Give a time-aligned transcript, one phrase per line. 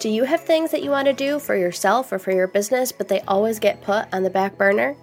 [0.00, 2.90] Do you have things that you want to do for yourself or for your business,
[2.90, 4.96] but they always get put on the back burner?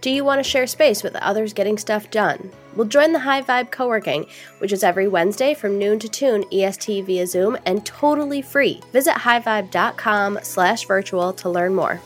[0.00, 2.50] Do you want to share space with others getting stuff done?
[2.74, 4.26] Well, join the High Vibe Co-working,
[4.58, 8.80] which is every Wednesday from noon to tune EST via Zoom and totally free.
[8.90, 12.00] Visit highvibe.com slash virtual to learn more.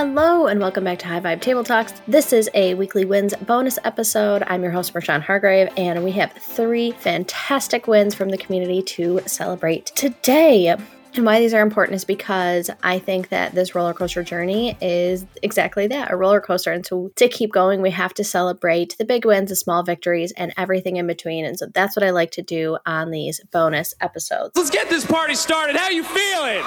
[0.00, 1.92] Hello and welcome back to High Vibe Table Talks.
[2.08, 4.42] This is a weekly wins bonus episode.
[4.46, 9.20] I'm your host, Merchon Hargrave, and we have three fantastic wins from the community to
[9.26, 10.68] celebrate today.
[11.14, 15.26] And why these are important is because I think that this roller coaster journey is
[15.42, 16.72] exactly that a roller coaster.
[16.72, 20.32] And so to keep going, we have to celebrate the big wins, the small victories,
[20.32, 21.44] and everything in between.
[21.44, 24.56] And so that's what I like to do on these bonus episodes.
[24.56, 25.76] Let's get this party started.
[25.76, 26.62] How you feeling?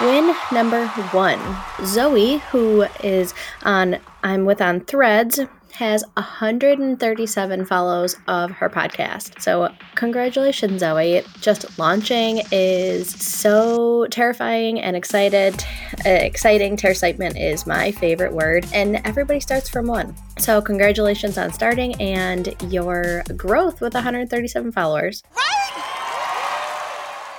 [0.00, 1.38] Win number one
[1.84, 3.34] Zoe, who is
[3.64, 5.40] on I'm with on Threads,
[5.72, 9.40] has 137 follows of her podcast.
[9.40, 11.22] So, congratulations, Zoe.
[11.40, 15.62] Just launching is so terrifying and excited.
[16.04, 20.14] Uh, exciting, excitement is my favorite word, and everybody starts from one.
[20.38, 25.22] So, congratulations on starting and your growth with 137 followers.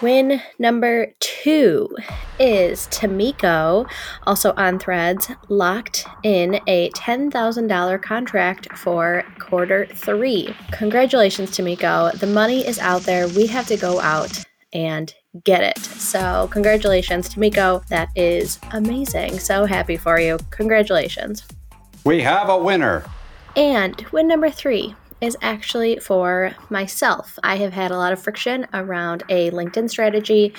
[0.02, 1.96] Win number two
[2.40, 3.88] is Tomiko,
[4.26, 10.56] also on threads, locked in a $10,000 contract for quarter three.
[10.72, 12.18] Congratulations, Tomiko.
[12.20, 13.28] The money is out there.
[13.28, 15.14] We have to go out and
[15.44, 15.78] get it.
[15.78, 17.86] So, congratulations, Tomiko.
[17.88, 19.38] That is amazing.
[19.38, 20.40] So happy for you.
[20.50, 21.44] Congratulations.
[22.04, 23.06] We have a winner.
[23.56, 27.38] And win number three is actually for myself.
[27.44, 30.54] I have had a lot of friction around a LinkedIn strategy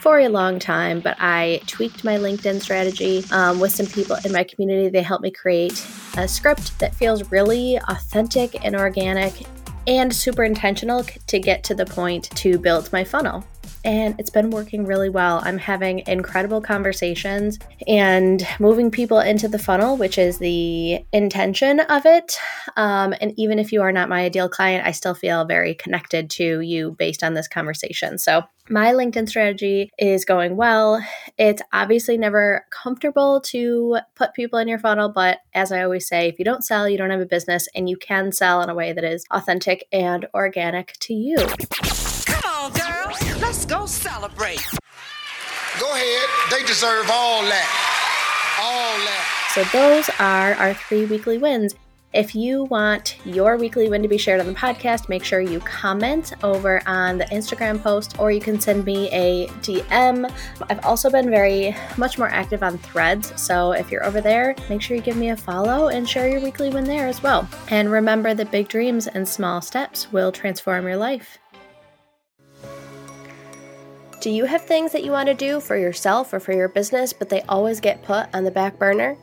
[0.00, 4.32] for a long time, but I tweaked my LinkedIn strategy um, with some people in
[4.32, 4.88] my community.
[4.88, 5.86] They helped me create
[6.16, 9.46] a script that feels really authentic and organic
[9.86, 13.44] and super intentional to get to the point to build my funnel
[13.84, 15.40] and it's been working really well.
[15.44, 22.04] I'm having incredible conversations and moving people into the funnel, which is the intention of
[22.06, 22.38] it.
[22.76, 26.30] Um, and even if you are not my ideal client, I still feel very connected
[26.30, 28.18] to you based on this conversation.
[28.18, 31.02] So, my LinkedIn strategy is going well.
[31.38, 36.28] It's obviously never comfortable to put people in your funnel, but as I always say,
[36.28, 38.74] if you don't sell, you don't have a business, and you can sell in a
[38.74, 41.38] way that is authentic and organic to you.
[43.68, 44.64] Go celebrate.
[45.78, 46.28] Go ahead.
[46.50, 47.68] They deserve all that.
[48.60, 49.52] All that.
[49.54, 51.74] So, those are our three weekly wins.
[52.14, 55.60] If you want your weekly win to be shared on the podcast, make sure you
[55.60, 60.32] comment over on the Instagram post or you can send me a DM.
[60.70, 63.38] I've also been very much more active on threads.
[63.40, 66.40] So if you're over there, make sure you give me a follow and share your
[66.40, 67.46] weekly win there as well.
[67.68, 71.38] And remember that big dreams and small steps will transform your life.
[74.20, 77.12] Do you have things that you want to do for yourself or for your business,
[77.12, 79.16] but they always get put on the back burner?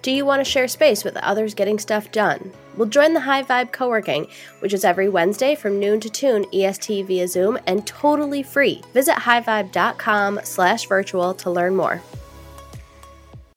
[0.00, 2.52] Do you want to share space with others getting stuff done?
[2.74, 4.26] Well, join the High Vibe Co-working,
[4.60, 8.82] which is every Wednesday from noon to tune EST via Zoom and totally free.
[8.94, 12.00] Visit highvibe.com slash virtual to learn more.